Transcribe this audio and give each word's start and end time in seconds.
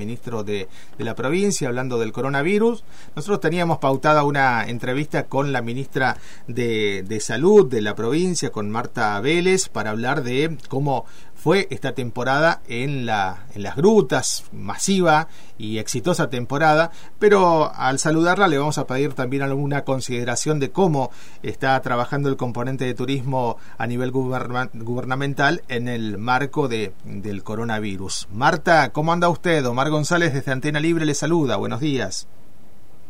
ministro 0.00 0.42
de, 0.42 0.68
la 0.98 1.14
provincia, 1.14 1.68
hablando 1.68 1.98
del 1.98 2.12
coronavirus. 2.12 2.82
Nosotros 3.14 3.40
teníamos 3.40 3.78
pautada 3.78 4.24
una 4.24 4.66
entrevista 4.66 5.26
con 5.26 5.52
la 5.52 5.62
ministra 5.62 6.16
de, 6.48 7.04
de 7.06 7.20
Salud 7.20 7.68
de 7.68 7.82
la 7.82 7.94
provincia, 7.94 8.50
con 8.50 8.70
Marta 8.70 9.20
Vélez, 9.20 9.68
para 9.68 9.90
hablar 9.90 10.24
de 10.24 10.56
cómo 10.68 11.06
fue 11.40 11.66
esta 11.70 11.92
temporada 11.92 12.60
en, 12.68 13.06
la, 13.06 13.46
en 13.54 13.62
las 13.62 13.74
grutas, 13.74 14.44
masiva 14.52 15.28
y 15.56 15.78
exitosa 15.78 16.28
temporada, 16.28 16.90
pero 17.18 17.72
al 17.74 17.98
saludarla 17.98 18.46
le 18.46 18.58
vamos 18.58 18.76
a 18.76 18.86
pedir 18.86 19.14
también 19.14 19.42
alguna 19.42 19.84
consideración 19.84 20.60
de 20.60 20.70
cómo 20.70 21.10
está 21.42 21.80
trabajando 21.80 22.28
el 22.28 22.36
componente 22.36 22.84
de 22.84 22.94
turismo 22.94 23.56
a 23.78 23.86
nivel 23.86 24.10
gubernamental 24.10 25.62
en 25.68 25.88
el 25.88 26.18
marco 26.18 26.68
de, 26.68 26.92
del 27.04 27.42
coronavirus. 27.42 28.28
Marta, 28.32 28.92
¿cómo 28.92 29.12
anda 29.12 29.30
usted? 29.30 29.64
Omar 29.66 29.88
González 29.88 30.34
desde 30.34 30.52
Antena 30.52 30.78
Libre 30.78 31.06
le 31.06 31.14
saluda. 31.14 31.56
Buenos 31.56 31.80
días. 31.80 32.28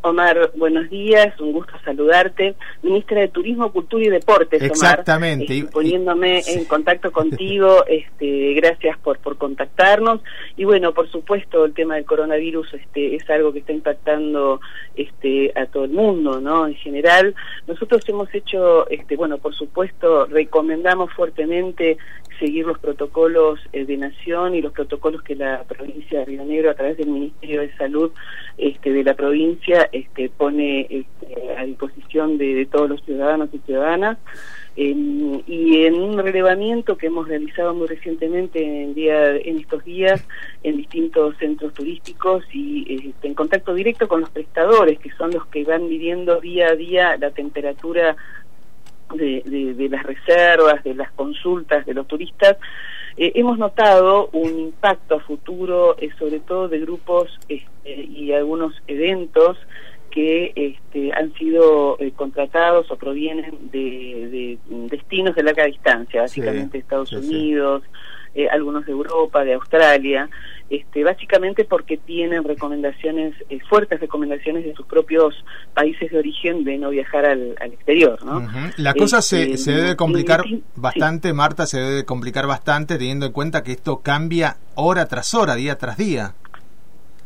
Omar, 0.02 0.52
buenos 0.56 0.88
días, 0.88 1.38
un 1.40 1.52
gusto 1.52 1.74
saludarte. 1.84 2.54
Ministra 2.82 3.20
de 3.20 3.28
Turismo, 3.28 3.70
Cultura 3.70 4.04
y 4.04 4.08
Deportes, 4.08 4.62
Exactamente. 4.62 5.60
Omar, 5.60 5.72
poniéndome 5.72 6.42
en 6.46 6.64
contacto 6.64 7.12
contigo, 7.12 7.84
este, 7.86 8.54
gracias 8.54 8.96
por, 8.98 9.18
por 9.18 9.36
contactarnos. 9.36 10.20
Y 10.56 10.64
bueno, 10.64 10.94
por 10.94 11.10
supuesto, 11.10 11.66
el 11.66 11.74
tema 11.74 11.96
del 11.96 12.06
coronavirus 12.06 12.72
este, 12.74 13.14
es 13.16 13.28
algo 13.28 13.52
que 13.52 13.58
está 13.58 13.72
impactando 13.72 14.60
este, 14.94 15.52
a 15.54 15.66
todo 15.66 15.84
el 15.84 15.90
mundo, 15.90 16.40
¿no? 16.40 16.66
En 16.66 16.76
general, 16.76 17.34
nosotros 17.66 18.02
hemos 18.08 18.32
hecho, 18.34 18.88
este, 18.88 19.16
bueno, 19.16 19.36
por 19.36 19.54
supuesto, 19.54 20.24
recomendamos 20.26 21.12
fuertemente 21.12 21.98
seguir 22.40 22.66
los 22.66 22.78
protocolos 22.78 23.60
eh, 23.72 23.84
de 23.84 23.98
nación 23.98 24.54
y 24.54 24.62
los 24.62 24.72
protocolos 24.72 25.22
que 25.22 25.36
la 25.36 25.62
provincia 25.64 26.20
de 26.20 26.24
Río 26.24 26.44
Negro 26.44 26.70
a 26.70 26.74
través 26.74 26.96
del 26.96 27.08
Ministerio 27.08 27.60
de 27.60 27.76
Salud 27.76 28.10
este, 28.56 28.92
de 28.92 29.04
la 29.04 29.14
provincia 29.14 29.89
este, 29.92 30.28
pone 30.28 30.86
este, 30.90 31.56
a 31.56 31.64
disposición 31.64 32.38
de, 32.38 32.66
todos 32.66 32.88
los 32.88 33.02
ciudadanos 33.04 33.48
y 33.52 33.58
ciudadanas. 33.58 34.18
y 34.76 35.84
en 35.84 35.94
un 35.94 36.18
relevamiento 36.18 36.96
que 36.96 37.08
hemos 37.08 37.28
realizado 37.28 37.74
muy 37.74 37.86
recientemente 37.86 38.62
en, 38.62 38.94
día, 38.94 39.36
en 39.36 39.58
estos 39.58 39.84
días 39.84 40.24
en 40.62 40.76
distintos 40.76 41.36
centros 41.38 41.74
turísticos 41.74 42.44
y 42.52 43.06
este, 43.08 43.28
en 43.28 43.34
contacto 43.34 43.74
directo 43.74 44.08
con 44.08 44.20
los 44.20 44.30
prestadores, 44.30 44.98
que 44.98 45.10
son 45.12 45.32
los 45.32 45.46
que 45.46 45.64
van 45.64 45.88
midiendo 45.88 46.40
día 46.40 46.68
a 46.68 46.76
día 46.76 47.16
la 47.18 47.30
temperatura 47.30 48.16
de, 49.14 49.42
de, 49.76 49.88
las 49.88 50.02
reservas, 50.02 50.82
de 50.84 50.94
las 50.94 51.10
consultas 51.12 51.84
de 51.86 51.94
los 51.94 52.06
turistas, 52.06 52.56
eh, 53.16 53.32
hemos 53.34 53.58
notado 53.58 54.28
un 54.32 54.58
impacto 54.58 55.16
a 55.16 55.20
futuro, 55.20 55.96
eh, 55.98 56.10
sobre 56.18 56.40
todo 56.40 56.68
de 56.68 56.80
grupos 56.80 57.38
este, 57.48 58.02
y 58.02 58.32
algunos 58.32 58.74
eventos 58.86 59.58
que 60.10 60.52
este, 60.56 61.12
han 61.12 61.32
sido 61.34 61.96
eh, 62.00 62.12
contratados 62.12 62.90
o 62.90 62.96
provienen 62.96 63.70
de, 63.70 64.58
destinos 64.90 65.34
de 65.36 65.42
larga 65.42 65.66
distancia, 65.66 66.22
básicamente 66.22 66.78
Estados 66.78 67.12
Unidos, 67.12 67.82
eh, 68.34 68.48
algunos 68.48 68.86
de 68.86 68.92
Europa, 68.92 69.44
de 69.44 69.54
Australia, 69.54 70.28
este, 70.70 71.02
básicamente 71.02 71.64
porque 71.64 71.96
tienen 71.96 72.44
recomendaciones, 72.44 73.34
eh, 73.48 73.58
fuertes 73.68 74.00
recomendaciones 74.00 74.64
de 74.64 74.72
sus 74.74 74.86
propios 74.86 75.34
países 75.74 76.12
de 76.12 76.18
origen 76.18 76.62
de 76.62 76.78
no 76.78 76.90
viajar 76.90 77.26
al, 77.26 77.56
exterior. 77.60 78.24
¿no? 78.24 78.48
La 78.76 78.94
cosa 78.94 79.20
se, 79.20 79.42
este, 79.42 79.58
se, 79.58 79.72
debe 79.72 79.96
complicar 79.96 80.42
bastante, 80.76 81.32
Marta, 81.32 81.66
se 81.66 81.80
debe 81.80 82.04
complicar 82.04 82.46
bastante 82.46 82.98
teniendo 82.98 83.26
en 83.26 83.32
cuenta 83.32 83.64
que 83.64 83.72
esto 83.72 84.00
cambia 84.00 84.56
hora 84.76 85.06
tras 85.06 85.34
hora, 85.34 85.56
día 85.56 85.76
tras 85.76 85.96
día. 85.96 86.34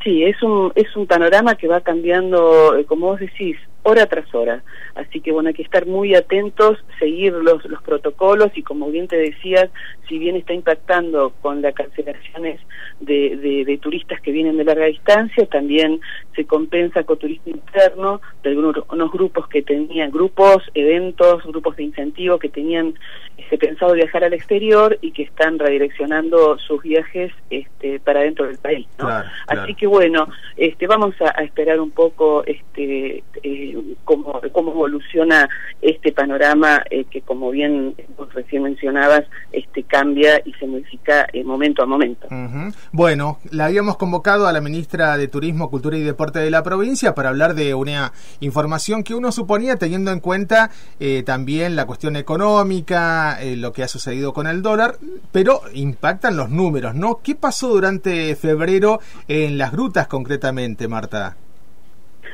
Sí, 0.03 0.23
es 0.23 0.43
un, 0.43 0.73
es 0.75 0.95
un 0.97 1.07
panorama 1.07 1.55
que 1.55 1.67
va 1.67 1.81
cambiando, 1.81 2.77
eh, 2.77 2.85
como 2.85 3.07
vos 3.07 3.21
decís, 3.21 3.57
hora 3.85 4.07
tras 4.07 4.35
hora. 4.35 4.63
Así 4.95 5.21
que 5.21 5.33
bueno, 5.33 5.49
hay 5.49 5.55
que 5.55 5.63
estar 5.63 5.87
muy 5.87 6.15
atentos, 6.15 6.79
seguir 6.99 7.33
los, 7.33 7.65
los 7.65 7.83
protocolos 7.83 8.51
y 8.55 8.63
como 8.63 8.91
bien 8.91 9.09
te 9.09 9.17
decías, 9.17 9.71
si 10.09 10.19
bien 10.19 10.37
está 10.37 10.53
impactando 10.53 11.33
con 11.41 11.63
las 11.63 11.75
cancelaciones 11.75 12.61
de, 13.01 13.65
de, 13.67 13.79
turistas 13.79 14.21
que 14.21 14.33
vienen 14.33 14.57
de 14.57 14.65
larga 14.65 14.87
distancia, 14.87 15.47
también 15.47 16.01
se 16.35 16.45
compensa 16.45 17.03
con 17.05 17.19
turismo 17.19 17.53
interno 17.53 18.21
de 18.43 18.51
algunos 18.51 18.77
unos 18.91 19.13
grupos 19.13 19.49
que 19.49 19.63
tenían, 19.63 20.11
grupos, 20.11 20.63
eventos, 20.75 21.43
grupos 21.45 21.77
de 21.77 21.85
incentivo 21.85 22.39
que 22.39 22.49
tenían 22.49 22.95
este, 23.37 23.59
pensado 23.59 23.95
viajar 23.95 24.25
al 24.25 24.33
exterior 24.33 24.99
y 25.01 25.13
que 25.13 25.25
están 25.25 25.59
redireccionando 25.59 26.59
sus 26.59 26.83
viajes 26.83 27.33
este, 27.51 28.01
para 28.01 28.21
dentro 28.21 28.47
del 28.47 28.59
país. 28.59 28.87
¿no? 28.99 29.09
Así 29.49 29.75
que 29.75 29.87
bueno, 29.87 30.29
este, 30.57 30.87
vamos 30.87 31.15
a, 31.21 31.43
esperar 31.43 31.81
un 31.81 31.91
poco 31.91 32.45
este, 32.47 33.23
eh, 33.43 33.74
cómo, 34.05 34.41
evoluciona 34.43 35.49
este 35.81 36.13
panorama 36.13 36.83
eh, 36.91 37.05
que, 37.05 37.21
como 37.23 37.51
bien 37.51 37.95
recién 38.33 38.63
mencionabas, 38.63 39.23
este 39.53 39.83
cambia 39.85 40.41
y 40.45 40.53
se 40.55 40.67
modifica 40.67 41.27
eh, 41.33 41.45
momento 41.45 41.83
a 41.83 41.87
momento. 41.87 42.29
Bueno, 42.93 43.39
la 43.51 43.67
habíamos 43.67 43.97
convocado 43.97 44.47
a 44.47 44.53
la 44.53 44.61
ministra 44.61 45.17
de 45.17 45.29
Turismo, 45.29 45.71
Cultura 45.71 45.97
y 45.97 46.03
Deporte 46.03 46.39
de 46.39 46.51
la 46.51 46.63
provincia 46.63 47.15
para 47.15 47.29
hablar 47.29 47.55
de 47.55 47.75
una 47.75 48.13
información 48.41 49.05
que 49.05 49.15
uno 49.15 49.33
suponía 49.33 49.77
teniendo 49.77 50.11
en 50.11 50.21
cuenta 50.21 50.71
eh, 51.01 51.23
también 51.25 51.77
la 51.77 51.87
cuestión 51.87 52.17
económica, 52.17 53.39
lo 53.57 53.73
que 53.73 53.83
ha 53.83 53.89
sucedido 53.89 54.33
con 54.33 54.47
el 54.47 54.63
dólar, 54.63 54.97
pero 55.33 55.61
impactan 55.75 56.37
los 56.37 56.51
números, 56.51 56.95
¿no? 56.95 57.21
¿Qué 57.23 57.35
pasó 57.35 57.69
durante 57.69 58.35
febrero 58.37 59.01
en 59.29 59.59
las 59.59 59.73
grutas 59.73 60.07
concretamente, 60.07 60.89
Marta? 60.89 61.37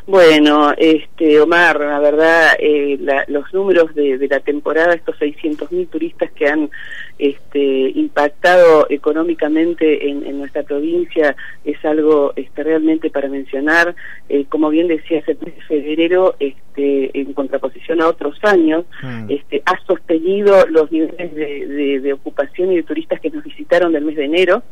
Bueno, 0.07 0.73
este, 0.77 1.41
Omar, 1.41 1.79
la 1.81 2.01
verdad, 2.01 2.53
eh, 2.59 2.99
los 3.29 3.53
números 3.53 3.95
de, 3.95 4.27
la 4.29 4.41
temporada, 4.41 4.95
estos 4.95 5.17
600.000 5.19 5.89
turistas 5.89 6.31
que 6.33 6.49
han 6.49 6.71
este, 7.19 7.91
impactado 7.95 8.87
económicamente 8.89 10.09
en, 10.09 10.39
nuestra 10.39 10.63
provincia, 10.63 11.37
es 11.65 11.85
algo 11.85 12.33
este, 12.35 12.65
realmente 12.65 13.11
para 13.11 13.29
mencionar. 13.29 13.95
Eh, 14.29 14.47
como 14.49 14.71
bien 14.71 14.89
decía, 14.89 15.23
el 15.27 15.39
mes 15.45 15.55
de 15.55 15.63
febrero, 15.63 16.35
este, 16.41 16.70
en 16.77 17.33
contraposición 17.33 18.01
a 18.01 18.09
otros 18.09 18.39
años, 18.43 18.85
mm. 19.03 19.31
este, 19.31 19.63
ha 19.67 19.79
sostenido 19.87 20.67
los 20.69 20.91
niveles 20.91 21.35
de, 21.35 22.01
de 22.01 22.13
ocupación 22.13 22.73
y 22.73 22.77
de 22.77 22.83
turistas 22.83 23.21
que 23.21 23.31
nos 23.31 23.45
visitaron 23.45 23.93
del 23.93 24.05
mes 24.05 24.17
de 24.17 24.25
enero 24.25 24.63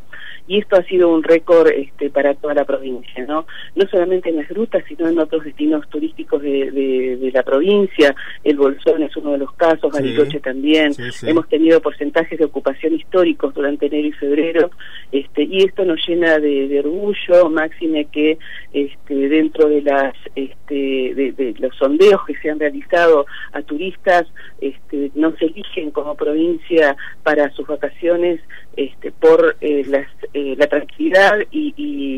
y 0.49 0.59
esto 0.59 0.77
ha 0.77 0.83
sido 0.85 1.13
un 1.13 1.23
récord 1.23 1.69
este, 1.69 2.09
para 2.09 2.35
toda 2.35 2.55
la 2.55 2.65
provincia, 2.65 3.25
¿no? 3.27 3.47
No 3.77 3.87
solamente 3.89 4.31
en 4.31 4.37
las 4.37 4.49
grutas, 4.49 4.83
sino 4.89 5.07
en 5.07 5.19
otros 5.19 5.45
destinos 5.45 5.87
turísticos 5.91 6.43
de, 6.43 6.71
de, 6.71 7.31
la 7.33 7.43
provincia, 7.43 8.15
el 8.43 8.57
Bolsón 8.57 9.03
es 9.03 9.15
uno 9.17 9.33
de 9.33 9.39
los 9.39 9.53
casos, 9.53 9.93
Bariloche 9.93 10.41
también, 10.41 10.93
hemos 11.23 11.47
tenido 11.49 11.83
porcentajes 11.83 12.39
de 12.39 12.47
ocupación 12.47 12.95
históricos 12.95 13.53
durante 13.55 13.87
enero 13.87 14.09
y 14.09 14.13
febrero, 14.13 14.71
este, 15.13 15.43
y 15.43 15.65
esto 15.65 15.85
nos 15.85 16.01
llena 16.09 16.39
de, 16.39 16.81
orgullo, 16.81 17.51
máxime 17.51 18.07
que 18.07 18.39
este, 18.73 19.15
dentro 19.29 19.69
de 19.69 19.83
las 19.83 20.15
este, 20.35 21.15
de, 21.15 21.55
los 21.59 21.77
sondeos 21.89 22.25
que 22.27 22.37
se 22.37 22.51
han 22.51 22.61
realizado 22.61 23.27
a 23.53 23.63
turistas, 23.63 24.27
este, 24.61 25.11
no 25.15 25.35
se 25.37 25.47
eligen 25.47 25.91
como 25.91 26.15
provincia 26.15 26.97
para 27.23 27.51
sus 27.53 27.67
vacaciones 27.67 28.41
este, 28.77 29.11
por 29.11 29.57
eh, 29.61 29.85
las 29.87 30.07
eh, 30.35 30.55
la 30.59 30.67
tranquilidad 30.67 31.39
y, 31.51 31.73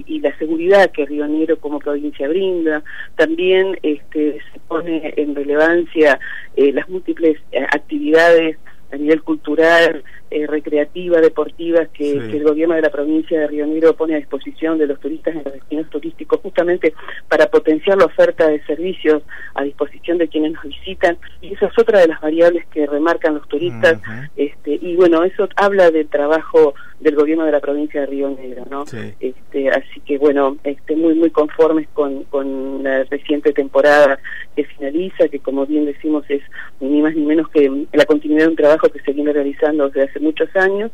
y, 0.07 0.21
la 0.21 0.37
seguridad 0.37 0.91
que 0.91 1.07
Río 1.07 1.27
Negro 1.27 1.59
como 1.59 1.79
provincia 1.79 2.29
brinda. 2.29 2.83
También 3.17 3.79
este, 3.83 4.41
se 4.53 4.61
pone 4.67 5.15
en 5.17 5.35
relevancia 5.35 6.19
eh, 6.57 6.73
las 6.73 6.89
múltiples 6.89 7.39
eh, 7.53 7.63
actividades 7.63 8.59
a 8.93 8.97
nivel 8.97 9.23
cultural, 9.23 10.03
eh, 10.31 10.47
recreativa, 10.47 11.21
deportiva, 11.21 11.87
que, 11.87 12.13
el 12.13 12.45
gobierno 12.45 12.75
de 12.75 12.83
la 12.83 12.91
provincia 12.91 13.41
de 13.41 13.47
Río 13.47 13.67
Negro 13.67 13.95
pone 13.95 14.15
a 14.15 14.19
disposición 14.19 14.79
de 14.79 14.87
los 14.87 15.01
turistas 15.01 15.35
en 15.35 15.43
los 15.45 15.55
destinos 15.55 15.91
turísticos, 15.91 16.41
justamente 16.41 16.95
para 17.29 17.47
potenciar 17.47 17.99
la 17.99 18.07
oferta 18.07 18.49
de 18.49 18.63
servicios 18.65 19.23
a 19.55 19.65
disposición 19.65 20.19
de 20.19 20.29
quienes 20.29 20.53
nos 20.53 20.65
visitan. 20.65 21.19
Y 21.41 21.55
esa 21.55 21.67
es 21.67 21.79
otra 21.79 22.01
de 22.01 22.09
las 22.09 22.21
variables 22.21 22.67
que 22.69 22.87
remarcan 22.87 23.35
los 23.35 23.49
turistas. 23.49 24.01
este, 24.37 24.79
y 24.81 24.97
bueno, 24.97 25.25
eso 25.25 25.49
habla 25.57 25.91
del 25.91 26.09
trabajo 26.09 26.75
del 27.01 27.15
gobierno 27.15 27.47
de 27.47 27.53
la 27.53 27.61
provincia 27.61 28.03
de 28.03 28.07
Río 28.07 28.29
Negro, 28.31 28.65
¿no? 28.71 28.85
Este, 29.21 29.71
así 29.71 30.01
que 30.05 30.19
bueno, 30.19 30.59
este, 30.65 30.95
muy 30.97 31.15
muy 31.15 31.31
conformes 31.31 31.89
con, 31.95 32.25
con 32.25 32.83
la 32.83 33.05
reciente 33.05 33.53
temporada 33.53 34.19
que 34.55 34.65
finaliza, 34.65 35.29
que 35.29 35.39
como 35.39 35.67
bien 35.67 35.87
decimos 35.87 36.25
es 36.29 36.43
ni 36.79 37.01
más 37.01 37.15
ni 37.15 37.25
menos 37.25 37.49
que 37.49 37.87
la 37.93 38.05
continuidad 38.05 38.45
de 38.45 38.51
un 38.51 38.57
trabajo 38.57 38.89
que 38.89 39.01
se 39.01 39.13
viene 39.13 39.33
realizando 39.33 39.89
desde 39.89 40.11
hace 40.11 40.20
muchos 40.21 40.49
años 40.57 40.91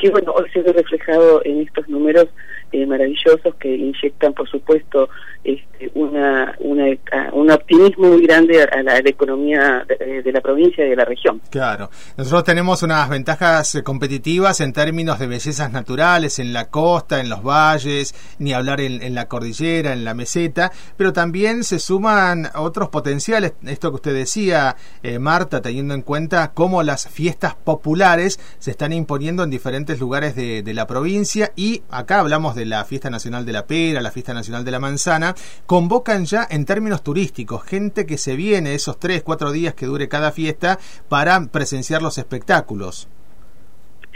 que 0.00 0.10
bueno, 0.10 0.32
hoy 0.32 0.48
se 0.50 0.62
ve 0.62 0.72
reflejado 0.72 1.42
en 1.44 1.60
estos 1.60 1.88
números 1.88 2.26
eh, 2.72 2.86
maravillosos 2.86 3.54
que 3.56 3.74
inyectan, 3.74 4.32
por 4.32 4.48
supuesto, 4.48 5.08
este, 5.42 5.90
una, 5.94 6.54
una, 6.58 6.84
un 7.32 7.50
optimismo 7.50 8.08
muy 8.08 8.26
grande 8.26 8.62
a 8.62 8.82
la, 8.82 8.98
economía 8.98 9.86
de, 9.88 10.30
la 10.30 10.40
provincia 10.42 10.84
y 10.84 10.90
de 10.90 10.96
la 10.96 11.04
región. 11.04 11.40
Claro, 11.50 11.90
nosotros 12.18 12.44
tenemos 12.44 12.82
unas 12.82 13.08
ventajas 13.08 13.74
eh, 13.74 13.82
competitivas 13.82 14.60
en 14.60 14.72
términos 14.72 15.18
de 15.18 15.26
bellezas 15.26 15.72
naturales, 15.72 16.38
en 16.38 16.52
la 16.52 16.68
costa, 16.68 17.20
en 17.20 17.30
los 17.30 17.42
valles, 17.42 18.14
ni 18.38 18.52
hablar 18.52 18.80
en, 18.80 19.14
la 19.14 19.28
cordillera, 19.28 19.94
en 19.94 20.04
la 20.04 20.12
meseta, 20.14 20.70
pero 20.96 21.12
también 21.12 21.64
se 21.64 21.78
suman 21.78 22.48
otros 22.54 22.90
potenciales, 22.90 23.54
esto 23.66 23.90
que 23.90 23.96
usted 23.96 24.14
decía, 24.14 24.76
eh, 25.02 25.18
Marta, 25.18 25.62
teniendo 25.62 25.94
en 25.94 26.02
cuenta 26.02 26.52
cómo 26.52 26.82
las 26.82 27.08
fiestas 27.08 27.54
populares 27.54 28.38
se 28.58 28.70
están 28.70 28.92
imponiendo 28.92 29.42
en 29.42 29.50
diferentes 29.50 29.98
lugares 29.98 30.36
de, 30.36 30.62
de 30.62 30.74
la 30.74 30.86
provincia 30.86 31.52
y 31.56 31.82
acá 31.90 32.20
hablamos 32.20 32.54
de 32.54 32.59
la 32.66 32.84
Fiesta 32.84 33.10
Nacional 33.10 33.44
de 33.44 33.52
la 33.52 33.66
Pera, 33.66 34.00
la 34.00 34.10
Fiesta 34.10 34.34
Nacional 34.34 34.64
de 34.64 34.70
la 34.70 34.80
Manzana, 34.80 35.34
convocan 35.66 36.24
ya 36.24 36.46
en 36.50 36.64
términos 36.64 37.02
turísticos 37.02 37.64
gente 37.64 38.06
que 38.06 38.18
se 38.18 38.36
viene 38.36 38.74
esos 38.74 38.98
tres, 38.98 39.22
cuatro 39.22 39.52
días 39.52 39.74
que 39.74 39.86
dure 39.86 40.08
cada 40.08 40.32
fiesta 40.32 40.78
para 41.08 41.40
presenciar 41.46 42.02
los 42.02 42.18
espectáculos. 42.18 43.08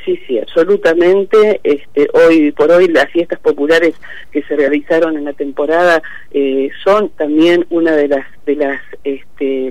Sí, 0.04 0.18
sí, 0.26 0.38
absolutamente. 0.38 1.60
Este, 1.62 2.08
hoy 2.12 2.52
por 2.52 2.70
hoy 2.70 2.88
las 2.88 3.10
fiestas 3.10 3.40
populares 3.40 3.94
que 4.30 4.42
se 4.42 4.54
realizaron 4.54 5.16
en 5.16 5.24
la 5.24 5.32
temporada 5.32 6.02
eh, 6.30 6.70
son 6.82 7.08
también 7.10 7.64
una 7.70 7.96
de 7.96 8.08
las 8.08 8.26
de 8.44 8.56
las 8.56 8.80
este, 9.02 9.70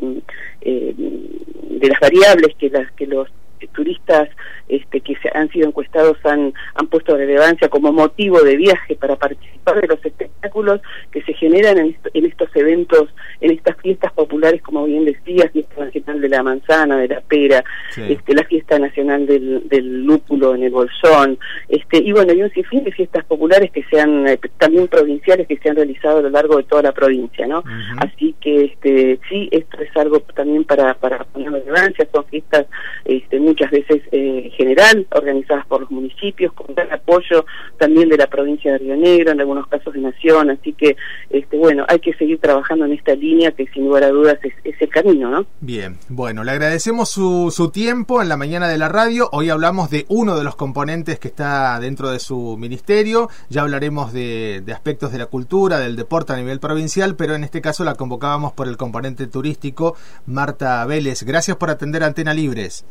eh, 0.62 0.94
de 0.98 1.88
las 1.88 2.00
variables 2.00 2.56
que 2.58 2.70
las 2.70 2.92
que 2.94 3.06
los 3.06 3.30
turistas 3.68 4.30
este, 4.68 5.02
que 5.02 5.16
se 5.18 5.30
han 5.34 5.50
sido 5.50 5.68
encuestados 5.68 6.18
han, 6.26 6.54
han 6.76 6.88
puesto 6.88 7.18
relevancia 7.18 7.70
como 7.70 7.92
motivo 7.92 8.42
de 8.42 8.56
viaje 8.58 8.96
para 8.96 9.16
participar 9.16 9.82
de 9.82 9.88
los 9.88 10.04
espectáculos 10.06 10.82
que 11.12 11.22
se 11.24 11.34
generan 11.34 11.78
en, 11.78 12.26
estos 12.26 12.50
eventos, 12.56 13.10
en 13.42 13.52
estas 13.52 13.78
fiestas 13.78 14.12
populares, 14.14 14.62
como 14.62 14.86
bien 14.86 15.06
decía, 15.06 15.50
fiesta 15.50 15.86
nacional 15.86 16.22
de 16.22 16.30
la 16.30 16.44
manzana, 16.44 16.98
de 16.98 17.08
la 17.08 17.22
pera, 17.22 17.64
este, 17.96 18.34
la 18.34 18.44
fiesta 18.44 18.80
nacional 18.80 19.26
del, 19.26 19.68
del 19.68 20.04
lúpulo 20.04 20.56
en 20.56 20.64
el 20.64 20.72
bolsón, 20.72 21.38
este, 21.70 21.98
y 21.98 22.12
bueno, 22.12 22.32
hay 22.32 22.44
un 22.44 22.52
sinfín 22.52 22.84
de 22.84 22.92
fiestas 22.92 23.24
populares 23.26 23.72
que 23.72 23.84
se 23.84 24.00
han, 24.00 24.28
eh, 24.28 24.40
también 24.58 24.88
provinciales 24.88 25.48
que 25.48 25.58
se 25.58 25.70
han 25.70 25.76
realizado 25.76 26.20
a 26.20 26.22
lo 26.22 26.30
largo 26.30 26.58
de 26.58 26.64
toda 26.64 26.82
la 26.82 26.92
provincia, 26.92 27.48
¿no? 27.48 27.64
Así 27.98 28.36
que 28.40 28.66
este, 28.66 29.20
sí, 29.30 29.50
esto 29.52 29.82
es 29.82 29.96
algo 29.96 30.20
también 30.36 30.64
para, 30.64 30.94
para 30.96 31.24
poner 31.26 31.52
relevancia, 31.52 32.08
son 32.12 32.26
fiestas 32.26 32.66
este, 33.06 33.40
muchas 33.54 33.70
veces 33.70 34.02
eh, 34.12 34.52
general, 34.58 35.06
organizadas 35.12 35.68
por 35.68 35.82
los 35.82 35.92
municipios, 35.92 36.52
con 36.54 36.74
gran 36.74 36.92
apoyo 36.92 37.46
también 37.78 38.10
de 38.10 38.18
la 38.18 38.26
provincia 38.26 38.72
de 38.72 38.80
Río 38.80 38.98
Negro, 38.98 39.32
en 39.32 39.40
algunos 39.40 39.68
casos 39.68 39.94
de 39.94 40.02
Nación, 40.02 40.50
así 40.50 40.74
que, 40.74 40.96
este, 41.30 41.56
bueno, 41.58 41.86
hay 41.88 42.00
que 42.00 42.14
seguir 42.16 42.40
trabajando 42.40 42.86
en 42.86 42.94
esta 42.94 43.14
línea 43.14 43.52
que 43.52 43.68
sin 43.68 43.86
lugar 43.86 44.06
a 44.06 44.10
dudas 44.10 44.40
es, 44.44 44.54
el 44.80 44.90
camino, 44.90 45.30
¿no? 45.30 45.46
Bien, 45.62 45.98
bueno, 46.10 46.44
le 46.44 46.52
agradecemos 46.52 47.10
su, 47.10 47.52
su 47.56 47.70
tiempo 47.70 48.22
en 48.22 48.28
la 48.28 48.38
mañana 48.38 48.68
de 48.68 48.78
la 48.78 48.90
radio, 48.90 49.30
hoy 49.32 49.50
hablamos 49.50 49.92
de 49.92 50.06
uno 50.10 50.36
de 50.36 50.44
los 50.44 50.56
componentes 50.56 51.20
que 51.20 51.28
está 51.28 51.80
dentro 51.80 52.10
de 52.10 52.20
su 52.20 52.58
ministerio, 52.58 53.30
ya 53.50 53.62
hablaremos 53.62 54.14
de, 54.14 54.62
de 54.66 54.74
aspectos 54.74 55.12
de 55.12 55.20
la 55.20 55.28
cultura, 55.28 55.80
del 55.80 55.96
deporte 55.96 56.34
a 56.34 56.38
nivel 56.38 56.60
provincial, 56.60 57.16
pero 57.16 57.36
en 57.36 57.44
este 57.44 57.62
caso 57.62 57.84
la 57.84 57.94
convocábamos 57.94 58.52
por 58.52 58.68
el 58.68 58.78
componente 58.78 59.28
turístico, 59.28 59.96
Marta 60.26 60.84
Vélez. 60.86 61.24
Gracias 61.24 61.56
por 61.56 61.70
atender 61.70 62.04
Antena 62.04 62.34
Libres. 62.34 62.84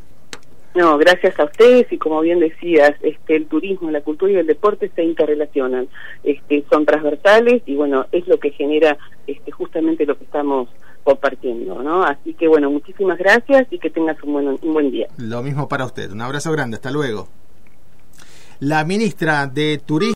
No, 0.74 0.96
gracias 0.96 1.38
a 1.38 1.44
ustedes 1.44 1.92
y 1.92 1.98
como 1.98 2.20
bien 2.22 2.40
decías, 2.40 2.92
este, 3.02 3.36
el 3.36 3.46
turismo, 3.46 3.90
la 3.90 4.00
cultura 4.00 4.32
y 4.32 4.36
el 4.36 4.46
deporte 4.46 4.90
se 4.94 5.04
interrelacionan, 5.04 5.88
este, 6.24 6.64
son 6.70 6.86
transversales 6.86 7.62
y 7.66 7.74
bueno, 7.74 8.06
es 8.10 8.26
lo 8.26 8.38
que 8.38 8.50
genera 8.50 8.96
este, 9.26 9.50
justamente 9.50 10.06
lo 10.06 10.16
que 10.16 10.24
estamos 10.24 10.68
compartiendo, 11.04 11.82
¿no? 11.82 12.04
Así 12.04 12.32
que 12.34 12.48
bueno, 12.48 12.70
muchísimas 12.70 13.18
gracias 13.18 13.66
y 13.70 13.78
que 13.78 13.90
tengas 13.90 14.22
un 14.22 14.32
buen, 14.32 14.48
un 14.48 14.72
buen 14.72 14.90
día. 14.90 15.08
Lo 15.18 15.42
mismo 15.42 15.68
para 15.68 15.84
usted, 15.84 16.10
un 16.10 16.22
abrazo 16.22 16.52
grande, 16.52 16.76
hasta 16.76 16.90
luego. 16.90 17.28
La 18.60 18.84
ministra 18.84 19.48
de 19.48 19.80
Turismo 19.84 20.10